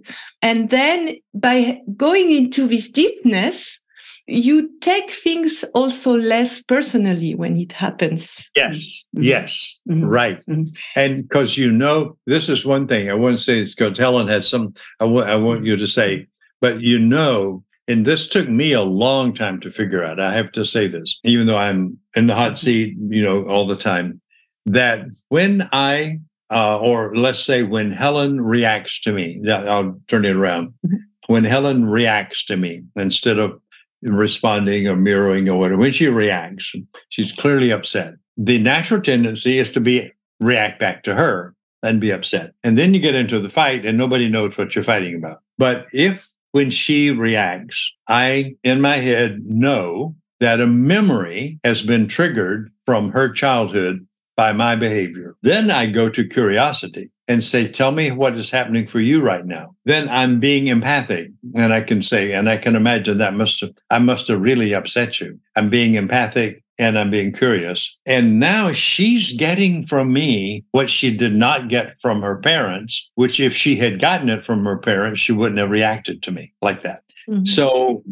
[0.43, 3.81] and then by going into this deepness
[4.27, 9.23] you take things also less personally when it happens yes mm-hmm.
[9.23, 10.05] yes mm-hmm.
[10.05, 10.73] right mm-hmm.
[10.95, 14.45] and because you know this is one thing i wouldn't say it's because helen had
[14.45, 16.27] some I, w- I want you to say
[16.61, 20.51] but you know and this took me a long time to figure out i have
[20.53, 22.65] to say this even though i'm in the hot mm-hmm.
[22.65, 24.21] seat you know all the time
[24.67, 30.37] that when I, uh, or let's say when Helen reacts to me, I'll turn it
[30.37, 30.75] around.
[30.85, 30.97] Mm-hmm.
[31.29, 33.61] When Helen reacts to me instead of
[34.03, 36.75] responding or mirroring or whatever, when she reacts,
[37.09, 38.15] she's clearly upset.
[38.37, 42.53] The natural tendency is to be react back to her and be upset.
[42.63, 45.41] And then you get into the fight and nobody knows what you're fighting about.
[45.59, 52.09] But if when she reacts, I in my head know that a memory has been
[52.09, 55.37] triggered from her childhood by my behavior.
[55.43, 59.45] Then I go to curiosity and say, Tell me what is happening for you right
[59.45, 59.75] now.
[59.85, 61.31] Then I'm being empathic.
[61.55, 64.75] And I can say, and I can imagine that must have, I must have really
[64.75, 65.39] upset you.
[65.57, 67.97] I'm being empathic and I'm being curious.
[68.05, 73.41] And now she's getting from me what she did not get from her parents, which
[73.41, 76.83] if she had gotten it from her parents, she wouldn't have reacted to me like
[76.83, 77.03] that.
[77.29, 77.47] Mm-hmm.
[77.47, 78.05] So,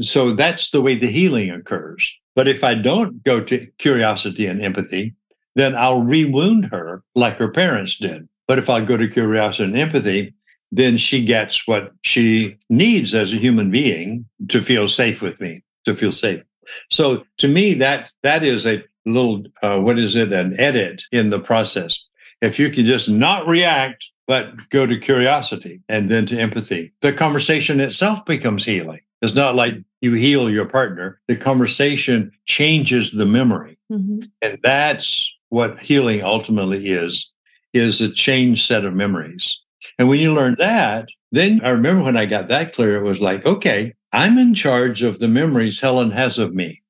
[0.00, 2.14] so that's the way the healing occurs.
[2.36, 5.14] But if I don't go to curiosity and empathy,
[5.54, 8.28] then I'll rewound her like her parents did.
[8.46, 10.34] But if I go to curiosity and empathy,
[10.72, 15.62] then she gets what she needs as a human being to feel safe with me,
[15.84, 16.42] to feel safe.
[16.90, 20.32] So to me, that that is a little uh, what is it?
[20.32, 22.06] An edit in the process.
[22.40, 27.12] If you can just not react, but go to curiosity and then to empathy, the
[27.12, 29.00] conversation itself becomes healing.
[29.22, 31.20] It's not like you heal your partner.
[31.28, 33.76] The conversation changes the memory.
[33.92, 34.20] Mm-hmm.
[34.40, 37.30] And that's what healing ultimately is,
[37.72, 39.60] is a changed set of memories.
[39.98, 43.20] And when you learn that, then I remember when I got that clear, it was
[43.20, 46.82] like, okay, I'm in charge of the memories Helen has of me.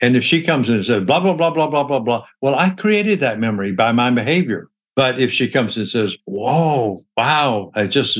[0.00, 2.70] And if she comes and says, blah, blah, blah, blah, blah, blah, blah, well, I
[2.70, 4.68] created that memory by my behavior.
[4.94, 8.18] But if she comes and says, whoa, wow, I just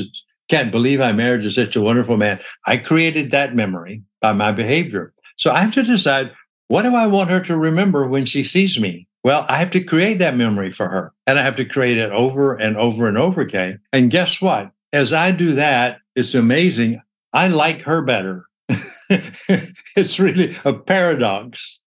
[0.49, 5.13] can't believe I married such a wonderful man, I created that memory by my behavior.
[5.37, 6.31] So I have to decide
[6.67, 9.07] what do I want her to remember when she sees me?
[9.23, 12.11] Well, I have to create that memory for her and I have to create it
[12.11, 13.79] over and over and over again.
[13.91, 14.71] And guess what?
[14.93, 17.01] As I do that, it's amazing.
[17.33, 18.45] I like her better.
[19.09, 21.79] it's really a paradox,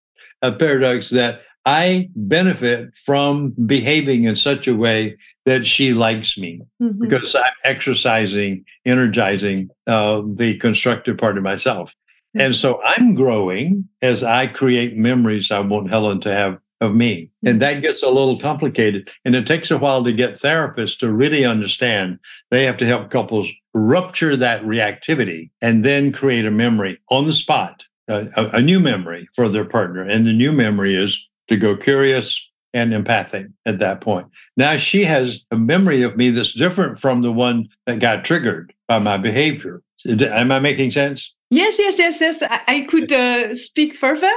[0.42, 5.16] a paradox that I benefit from behaving in such a way
[5.46, 6.98] that she likes me mm-hmm.
[7.00, 11.94] because I'm exercising, energizing uh, the constructive part of myself.
[12.34, 17.30] And so I'm growing as I create memories I want Helen to have of me.
[17.46, 19.08] And that gets a little complicated.
[19.24, 22.18] And it takes a while to get therapists to really understand.
[22.50, 27.32] They have to help couples rupture that reactivity and then create a memory on the
[27.32, 30.02] spot, a, a new memory for their partner.
[30.02, 34.26] And the new memory is to go curious and empathic at that point.
[34.56, 38.74] Now she has a memory of me that's different from the one that got triggered
[38.88, 39.82] by my behavior.
[40.06, 41.32] Am I making sense?
[41.50, 42.42] Yes, yes, yes, yes.
[42.42, 44.32] I, I could uh, speak further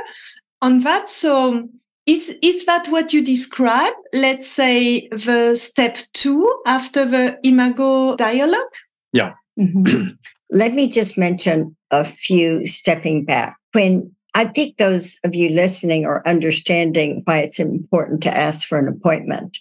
[0.62, 1.10] on that.
[1.10, 1.70] So
[2.06, 3.94] is, is that what you describe?
[4.14, 8.74] Let's say the step two after the imago dialogue?
[9.14, 9.34] Yeah.
[9.60, 10.10] Mm-hmm.
[10.52, 13.58] Let me just mention a few stepping back.
[13.74, 18.78] When I think those of you listening are understanding why it's important to ask for
[18.78, 19.58] an appointment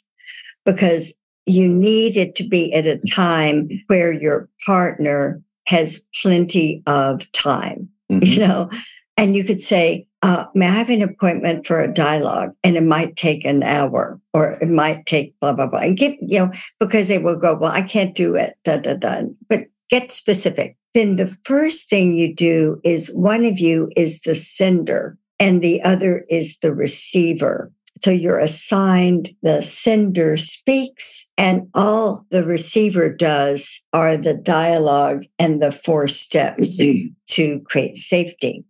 [0.64, 1.14] because
[1.46, 7.88] you need it to be at a time where your partner has plenty of time,
[8.10, 8.24] mm-hmm.
[8.24, 8.70] you know,
[9.16, 12.54] and you could say, uh, may I have an appointment for a dialogue?
[12.64, 15.80] And it might take an hour or it might take blah, blah, blah.
[15.80, 18.94] And get, you know, because they will go, well, I can't do it, da, da,
[18.94, 19.22] da.
[19.48, 20.76] But get specific.
[20.94, 25.82] Then the first thing you do is one of you is the sender and the
[25.82, 27.70] other is the receiver.
[28.00, 35.62] So you're assigned the sender speaks, and all the receiver does are the dialogue and
[35.62, 37.12] the four steps mm-hmm.
[37.28, 38.64] to create safety.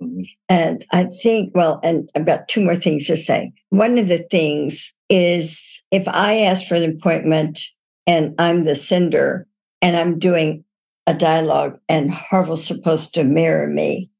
[0.48, 3.52] And I think, well, and I've got two more things to say.
[3.70, 7.60] One of the things is if I ask for an appointment
[8.06, 9.46] and I'm the sender
[9.80, 10.64] and I'm doing
[11.06, 14.10] a dialogue and Harville's supposed to mirror me,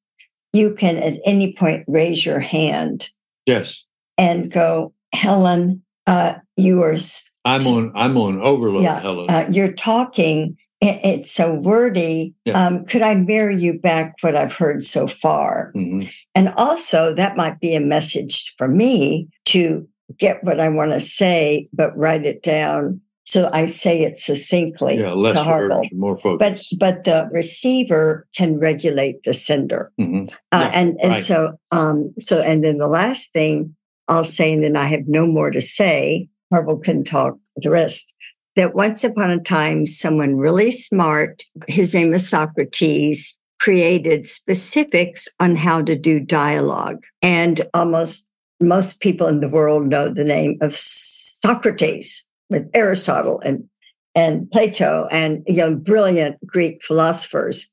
[0.55, 3.11] you can at any point raise your hand.
[3.47, 3.85] Yes
[4.19, 6.97] and go, Helen, uh, you are
[7.45, 9.31] I'm on I'm on overload, yeah, Helen.
[9.31, 10.57] Uh, you're talking.
[10.81, 12.35] it's so wordy.
[12.45, 12.67] Yeah.
[12.67, 15.73] Um, could I mirror you back what I've heard so far?
[15.75, 16.09] Mm-hmm.
[16.35, 19.89] And also, that might be a message for me to
[20.19, 24.99] get what I want to say, but write it down so I say it succinctly.
[24.99, 26.69] Yeah, less words, more focus.
[26.71, 30.27] But but the receiver can regulate the sender, mm-hmm.
[30.53, 31.23] uh, yeah, and and right.
[31.23, 33.75] so um so and then the last thing
[34.09, 36.29] I'll say, and then I have no more to say.
[36.53, 38.13] Harville can talk the rest.
[38.57, 45.57] That once upon a time, someone really smart, his name is Socrates, created specifics on
[45.57, 48.29] how to do dialogue, and almost
[48.61, 53.69] most people in the world know the name of Socrates with Aristotle and
[54.15, 57.69] and Plato and you know brilliant Greek philosophers.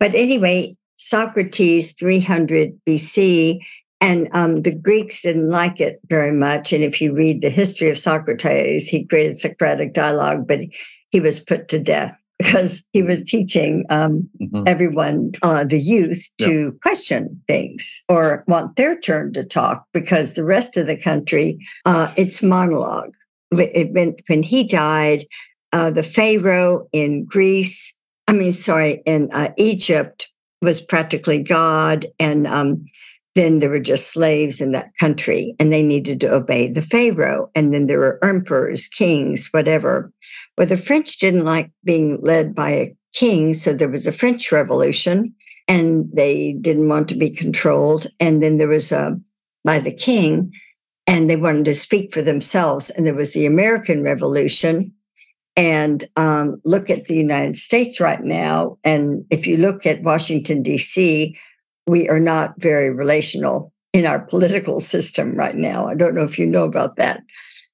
[0.00, 3.58] But anyway, Socrates 300 BC
[4.04, 6.74] and um, the Greeks didn't like it very much.
[6.74, 10.60] And if you read the history of Socrates, he created Socratic dialogue, but
[11.10, 14.64] he was put to death because he was teaching um, mm-hmm.
[14.66, 16.70] everyone, uh, the youth, to yeah.
[16.82, 22.12] question things or want their turn to talk because the rest of the country, uh,
[22.16, 23.14] it's monologue
[23.50, 25.24] when, when he died,
[25.72, 27.94] uh, the Pharaoh in Greece,
[28.28, 30.28] I mean, sorry, in uh, Egypt
[30.60, 32.06] was practically God.
[32.18, 32.84] And um,
[33.34, 37.50] then there were just slaves in that country and they needed to obey the Pharaoh.
[37.54, 40.12] And then there were emperors, kings, whatever.
[40.56, 43.54] Well, the French didn't like being led by a king.
[43.54, 45.34] So there was a French Revolution
[45.66, 48.06] and they didn't want to be controlled.
[48.20, 49.18] And then there was a,
[49.64, 50.52] by the king,
[51.06, 52.90] and they wanted to speak for themselves.
[52.90, 54.92] And there was the American Revolution.
[55.56, 58.78] And um, look at the United States right now.
[58.84, 61.38] And if you look at Washington, D.C.,
[61.86, 65.86] we are not very relational in our political system right now.
[65.86, 67.22] I don't know if you know about that.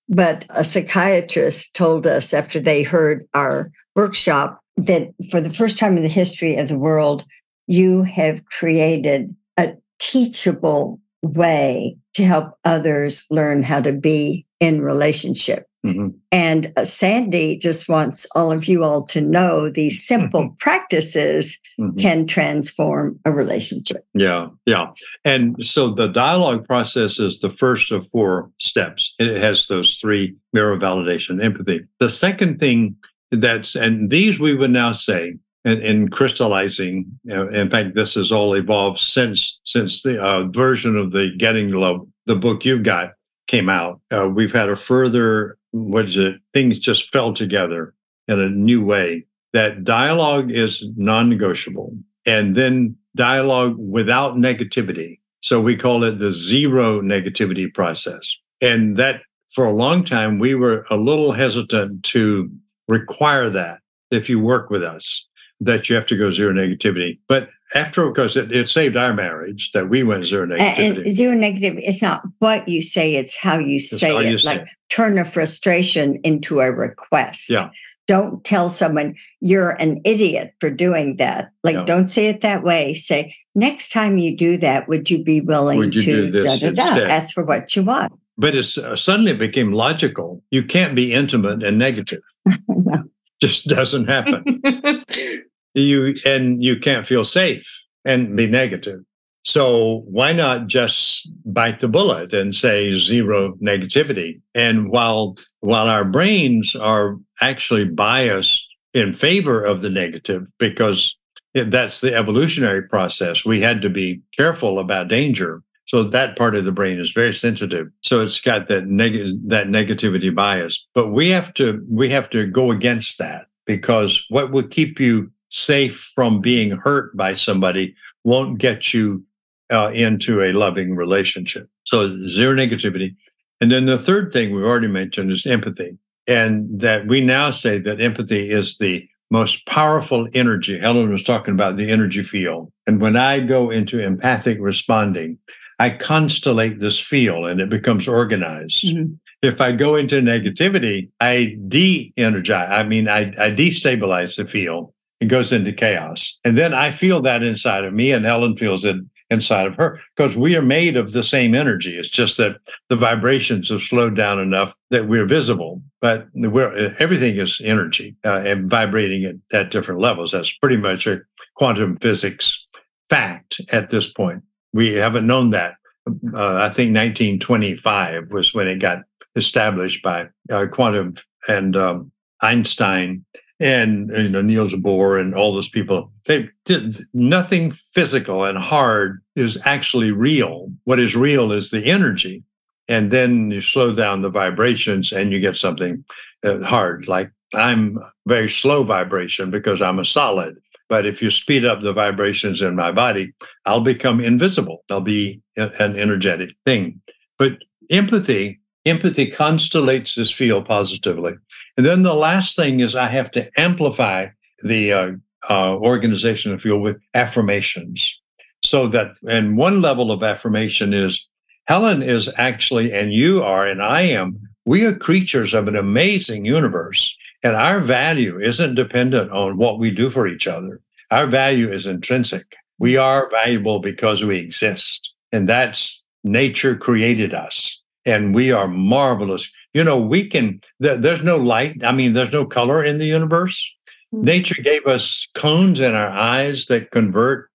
[0.09, 5.97] But a psychiatrist told us after they heard our workshop that for the first time
[5.97, 7.25] in the history of the world,
[7.67, 15.67] you have created a teachable way to help others learn how to be in relationship.
[15.85, 16.09] Mm-hmm.
[16.31, 20.55] And uh, Sandy just wants all of you all to know these simple mm-hmm.
[20.59, 21.97] practices mm-hmm.
[21.97, 24.07] can transform a relationship.
[24.13, 24.89] Yeah, yeah.
[25.25, 29.15] And so the dialogue process is the first of four steps.
[29.19, 31.87] It has those three mirror validation, empathy.
[31.99, 32.97] The second thing
[33.31, 37.19] that's, and these we would now say, in, in crystallizing.
[37.27, 42.07] In fact, this has all evolved since since the uh, version of the Getting Love,
[42.27, 43.13] the book you've got,
[43.47, 44.01] came out.
[44.11, 46.37] Uh, we've had a further what is it?
[46.53, 47.95] Things just fell together
[48.29, 49.27] in a new way.
[49.53, 51.97] That dialogue is non-negotiable,
[52.27, 55.19] and then dialogue without negativity.
[55.43, 58.37] So we call it the zero negativity process.
[58.61, 62.51] And that for a long time, we were a little hesitant to
[62.87, 63.79] require that
[64.11, 65.27] if you work with us
[65.61, 67.19] that you have to go zero negativity.
[67.29, 71.03] But after, because it, it saved our marriage that we went zero negativity.
[71.03, 74.31] And zero negativity, it's not what you say, it's how you say how it.
[74.31, 77.51] You like turn a frustration into a request.
[77.51, 77.71] Yeah.
[78.07, 81.53] Don't tell someone you're an idiot for doing that.
[81.63, 81.85] Like, no.
[81.85, 82.95] don't say it that way.
[82.95, 87.05] Say, next time you do that, would you be willing you to da, da, da,
[87.07, 88.13] ask for what you want?
[88.37, 90.43] But it's uh, suddenly it became logical.
[90.51, 92.23] You can't be intimate and negative.
[92.69, 93.05] no.
[93.41, 94.63] Just doesn't happen.
[95.75, 97.67] you and you can't feel safe
[98.05, 98.53] and be mm-hmm.
[98.53, 99.01] negative.
[99.43, 104.41] So why not just bite the bullet and say zero negativity?
[104.55, 111.17] And while while our brains are actually biased in favor of the negative because
[111.55, 115.63] that's the evolutionary process, we had to be careful about danger.
[115.87, 117.89] So that part of the brain is very sensitive.
[118.03, 120.87] So it's got that negative that negativity bias.
[120.95, 125.33] But we have to we have to go against that because what would keep you
[125.51, 127.95] safe from being hurt by somebody
[128.25, 129.25] won't get you
[129.71, 131.69] uh, into a loving relationship.
[131.85, 133.15] So zero negativity.
[133.61, 135.99] And then the third thing we've already mentioned is empathy.
[136.27, 140.79] And that we now say that empathy is the most powerful energy.
[140.79, 142.73] Helen was talking about the energy field.
[142.87, 145.39] And when I go into empathic responding,
[145.79, 148.85] I constellate this field and it becomes organized.
[148.85, 149.15] Mm-hmm.
[149.43, 154.93] If I go into negativity, I de energize, I mean, I, I destabilize the field
[155.21, 156.39] it goes into chaos.
[156.45, 158.97] And then I feel that inside of me, and Helen feels it
[159.31, 161.97] inside of her because we are made of the same energy.
[161.97, 162.57] It's just that
[162.89, 168.41] the vibrations have slowed down enough that we're visible, but we're, everything is energy uh,
[168.45, 170.33] and vibrating at, at different levels.
[170.33, 171.21] That's pretty much a
[171.55, 172.67] quantum physics
[173.09, 174.43] fact at this point.
[174.73, 175.75] We haven't known that.
[176.07, 179.03] Uh, I think 1925 was when it got
[179.37, 181.15] established by uh, quantum
[181.47, 182.11] and um,
[182.41, 183.25] Einstein
[183.61, 186.11] and you know Niels Bohr and all those people.
[186.27, 190.73] They did nothing physical and hard is actually real.
[190.85, 192.43] What is real is the energy,
[192.89, 196.05] and then you slow down the vibrations and you get something
[196.45, 197.07] uh, hard.
[197.07, 200.57] Like I'm very slow vibration because I'm a solid.
[200.89, 203.33] But if you speed up the vibrations in my body,
[203.65, 204.83] I'll become invisible.
[204.91, 207.01] I'll be an energetic thing.
[207.39, 207.59] But
[207.91, 211.35] empathy, empathy constellates this field positively.
[211.77, 214.29] And then the last thing is I have to amplify
[214.63, 215.11] the uh,
[215.49, 218.21] uh, organization of field with affirmations.
[218.63, 221.27] So that, and one level of affirmation is
[221.67, 226.45] Helen is actually, and you are, and I am, we are creatures of an amazing
[226.45, 227.17] universe.
[227.43, 230.81] And our value isn't dependent on what we do for each other.
[231.11, 232.57] Our value is intrinsic.
[232.79, 235.13] We are valuable because we exist.
[235.33, 237.83] And that's nature created us.
[238.05, 241.85] And we are marvelous you know, we can, there's no light.
[241.85, 243.73] I mean, there's no color in the universe.
[244.13, 244.25] Mm-hmm.
[244.25, 247.51] Nature gave us cones in our eyes that convert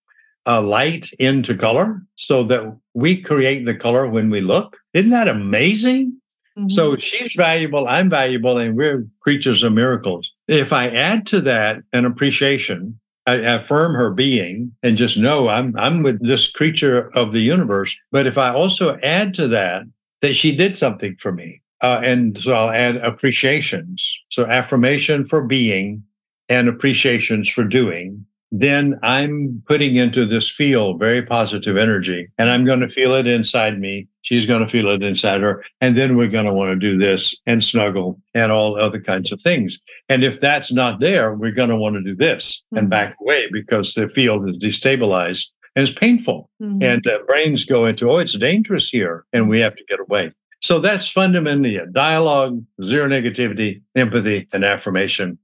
[0.48, 4.78] uh, light into color so that we create the color when we look.
[4.94, 6.20] Isn't that amazing?
[6.58, 6.70] Mm-hmm.
[6.70, 10.32] So she's valuable, I'm valuable, and we're creatures of miracles.
[10.48, 12.98] If I add to that an appreciation,
[13.28, 17.98] I affirm her being and just know I'm I'm with this creature of the universe.
[18.12, 19.84] But if I also add to that
[20.22, 24.20] that she did something for me, uh, and so I'll add appreciations.
[24.30, 26.04] So affirmation for being
[26.50, 28.26] and appreciations for doing.
[28.52, 33.28] Then I'm putting into this field very positive energy and I'm going to feel it
[33.28, 34.08] inside me.
[34.22, 35.64] She's going to feel it inside her.
[35.82, 39.32] And then we're going to want to do this and snuggle and all other kinds
[39.32, 39.78] of things.
[40.10, 42.78] And if that's not there, we're going to want to do this mm-hmm.
[42.78, 46.50] and back away because the field is destabilized and it's painful.
[46.62, 46.84] Mm-hmm.
[46.84, 49.26] And uh, brains go into, oh, it's dangerous here.
[49.34, 50.32] And we have to get away.
[50.62, 55.38] So that's fundamentally a dialogue, zero negativity, empathy, and affirmation.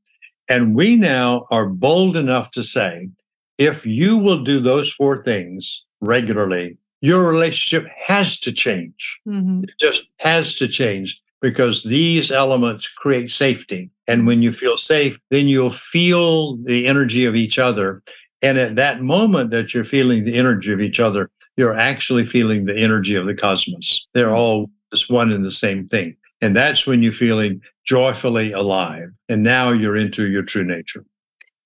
[0.49, 3.09] And we now are bold enough to say,
[3.57, 9.19] if you will do those four things regularly, your relationship has to change.
[9.27, 9.63] Mm-hmm.
[9.63, 13.89] It just has to change because these elements create safety.
[14.07, 18.03] And when you feel safe, then you'll feel the energy of each other.
[18.41, 22.65] And at that moment that you're feeling the energy of each other, you're actually feeling
[22.65, 24.05] the energy of the cosmos.
[24.13, 26.15] They're all is one and the same thing.
[26.41, 29.09] And that's when you're feeling joyfully alive.
[29.29, 31.05] And now you're into your true nature.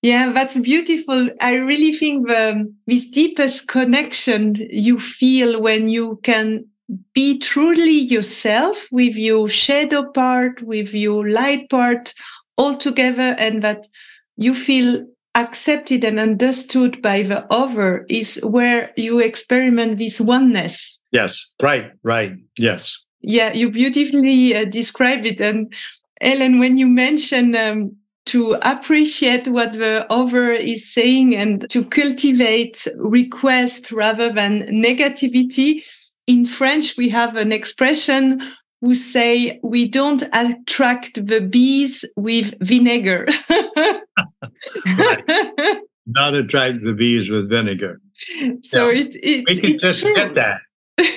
[0.02, 1.30] Yeah, that's beautiful.
[1.42, 6.66] I really think the, this deepest connection you feel when you can
[7.14, 12.14] be truly yourself with your shadow part, with your light part
[12.58, 13.88] all together, and that
[14.38, 15.04] you feel
[15.34, 21.02] accepted and understood by the other is where you experiment this oneness.
[21.12, 22.34] Yes, right, right.
[22.58, 25.42] Yes yeah, you beautifully uh, described it.
[25.42, 25.74] And
[26.22, 27.96] Ellen, when you mention um,
[28.28, 35.84] to appreciate what the other is saying and to cultivate request rather than negativity,
[36.28, 38.42] in French we have an expression
[38.82, 43.28] who say we don't attract the bees with vinegar.
[46.08, 48.00] Not attract the bees with vinegar.
[48.62, 49.02] So yeah.
[49.02, 50.14] it, it, we can just true.
[50.14, 50.60] get that.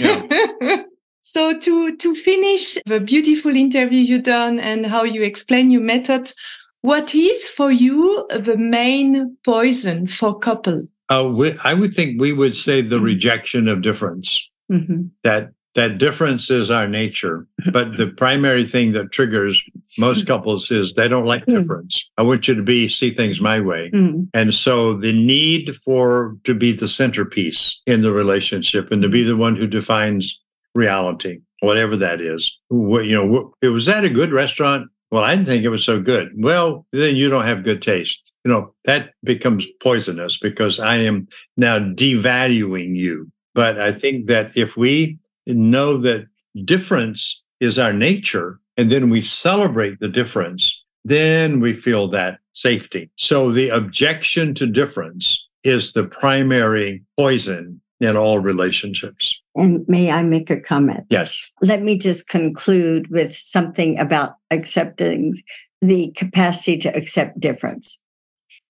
[0.00, 0.82] Yeah.
[1.28, 6.32] So to, to finish the beautiful interview you done and how you explain your method,
[6.80, 10.88] what is for you the main poison for couple?
[11.10, 13.04] Uh, we, I would think we would say the mm-hmm.
[13.04, 14.48] rejection of difference.
[14.72, 15.08] Mm-hmm.
[15.22, 19.62] That that difference is our nature, but the primary thing that triggers
[19.98, 21.56] most couples is they don't like mm.
[21.58, 22.08] difference.
[22.16, 24.28] I want you to be see things my way, mm.
[24.32, 29.22] and so the need for to be the centerpiece in the relationship and to be
[29.22, 30.40] the one who defines
[30.78, 32.56] reality, whatever that is.
[32.70, 34.88] You know, it was that a good restaurant?
[35.10, 36.30] Well, I didn't think it was so good.
[36.36, 38.32] Well, then you don't have good taste.
[38.44, 41.26] You know, that becomes poisonous because I am
[41.56, 43.30] now devaluing you.
[43.54, 46.26] But I think that if we know that
[46.64, 53.10] difference is our nature, and then we celebrate the difference, then we feel that safety.
[53.16, 59.40] So the objection to difference is the primary poison in all relationships.
[59.54, 61.04] And may I make a comment?
[61.10, 61.50] Yes.
[61.60, 65.34] Let me just conclude with something about accepting
[65.82, 68.00] the capacity to accept difference.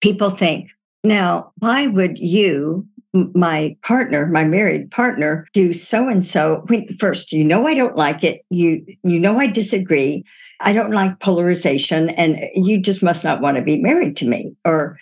[0.01, 0.70] People think,
[1.05, 6.64] now, why would you, my partner, my married partner, do so and so?
[6.99, 8.43] First, you know I don't like it.
[8.51, 10.24] You you know I disagree.
[10.61, 14.57] I don't like polarization, and you just must not want to be married to me.
[14.64, 14.99] Or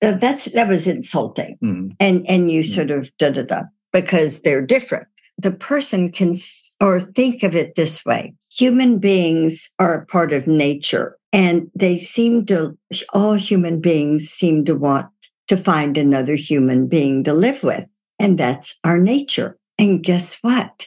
[0.00, 1.94] that's that was insulting mm.
[2.00, 2.74] and and you mm.
[2.74, 5.06] sort of da da da because they're different
[5.38, 6.34] the person can
[6.80, 11.98] or think of it this way human beings are a part of nature And they
[11.98, 12.76] seem to,
[13.12, 15.06] all human beings seem to want
[15.48, 17.86] to find another human being to live with.
[18.18, 19.56] And that's our nature.
[19.78, 20.86] And guess what?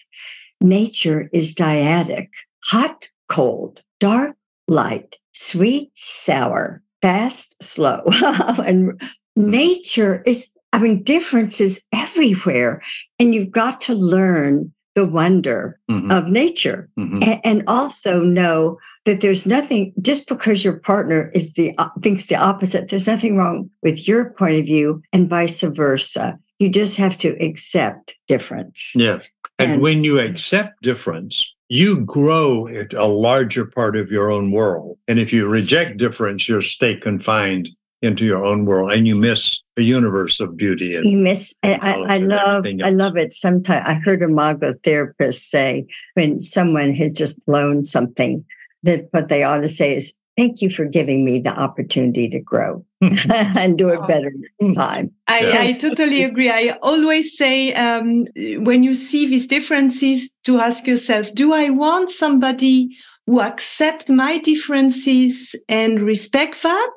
[0.62, 2.30] Nature is dyadic,
[2.66, 4.36] hot, cold, dark,
[4.68, 8.02] light, sweet, sour, fast, slow.
[8.66, 9.00] and
[9.36, 12.82] nature is, I mean, difference is everywhere.
[13.20, 16.12] And you've got to learn the wonder mm-hmm.
[16.12, 17.24] of nature mm-hmm.
[17.24, 22.28] and, and, also know that there's nothing just because your partner is the uh, thinks
[22.28, 26.96] the opposite there's nothing wrong with your point of view and vice versa you just
[26.96, 29.20] have to accept difference yeah
[29.58, 34.52] and, and when you accept difference you grow at a larger part of your own
[34.52, 34.98] world.
[35.08, 37.70] And if you reject difference you'll stay confined
[38.04, 41.74] into your own world and you miss a universe of beauty and you miss I,
[41.74, 43.34] I love I love it.
[43.34, 48.46] Sometimes I heard a Imago therapist say when someone has just blown something
[48.84, 52.40] that what they ought to say is thank you for giving me the opportunity to
[52.40, 55.12] grow and do it better next time.
[55.28, 55.62] I, yeah.
[55.62, 56.50] I totally agree.
[56.50, 62.10] I always say um, when you see these differences to ask yourself, do I want
[62.10, 62.90] somebody
[63.26, 66.96] who accept my differences and respect that?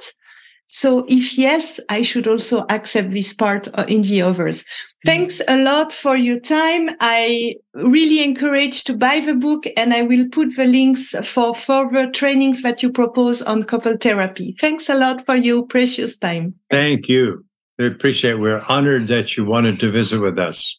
[0.67, 4.65] So if yes, I should also accept this part uh, in the others.
[5.05, 6.91] Thanks a lot for your time.
[7.01, 12.11] I really encourage to buy the book and I will put the links for further
[12.11, 14.57] trainings that you propose on couple therapy.
[14.61, 16.55] Thanks a lot for your precious time.
[16.71, 17.45] Thank you.
[17.79, 18.41] We appreciate it.
[18.41, 20.79] We're honored that you wanted to visit with us.